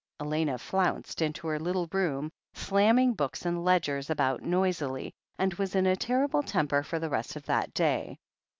Elena 0.19 0.57
flounced 0.57 1.21
into 1.21 1.45
her 1.45 1.59
little 1.59 1.87
room, 1.91 2.31
slamming 2.55 3.13
books 3.13 3.45
and 3.45 3.63
ledgers 3.63 4.09
about 4.09 4.41
noisily, 4.41 5.13
and 5.37 5.53
was 5.53 5.75
in 5.75 5.85
a 5.85 5.95
terrible 5.95 6.41
temper 6.41 6.81
for 6.81 6.97
the 6.97 7.07
rest 7.11 7.35
of 7.35 7.45
that 7.45 7.71
day. 7.75 8.17